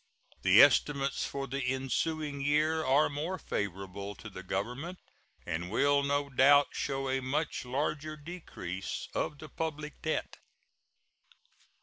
The 0.41 0.63
estimates 0.63 1.27
for 1.27 1.45
the 1.45 1.63
ensuing 1.63 2.41
year 2.41 2.83
are 2.83 3.07
more 3.07 3.37
favorable 3.37 4.15
to 4.15 4.31
the 4.31 4.41
Government, 4.41 4.97
and 5.45 5.69
will 5.69 6.01
no 6.01 6.27
doubt 6.27 6.69
show 6.71 7.07
a 7.07 7.19
much 7.21 7.65
larger 7.65 8.17
decrease 8.17 9.07
of 9.13 9.37
the 9.37 9.47
public 9.47 10.01
debt. 10.01 10.37